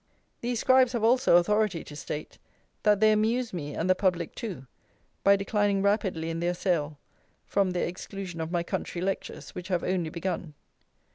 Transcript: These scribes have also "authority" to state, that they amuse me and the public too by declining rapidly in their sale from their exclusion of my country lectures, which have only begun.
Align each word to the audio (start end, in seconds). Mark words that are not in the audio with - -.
These 0.39 0.61
scribes 0.61 0.93
have 0.93 1.03
also 1.03 1.37
"authority" 1.37 1.83
to 1.83 1.95
state, 1.95 2.39
that 2.81 2.99
they 3.01 3.11
amuse 3.11 3.53
me 3.53 3.75
and 3.75 3.87
the 3.87 3.93
public 3.93 4.33
too 4.33 4.65
by 5.23 5.35
declining 5.35 5.83
rapidly 5.83 6.31
in 6.31 6.39
their 6.39 6.55
sale 6.55 6.97
from 7.45 7.69
their 7.69 7.85
exclusion 7.87 8.41
of 8.41 8.49
my 8.51 8.63
country 8.63 8.99
lectures, 9.01 9.53
which 9.53 9.67
have 9.67 9.83
only 9.83 10.09
begun. 10.09 10.55